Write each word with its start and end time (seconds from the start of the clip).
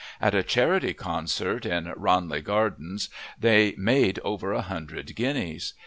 At 0.19 0.33
a 0.33 0.41
charity 0.41 0.95
concert 0.95 1.63
in 1.63 1.93
Ranelagh 1.95 2.41
Gardens 2.43 3.07
they 3.39 3.75
made 3.77 4.17
over 4.23 4.51
a 4.51 4.63
hundred 4.63 5.13
guineas. 5.15 5.75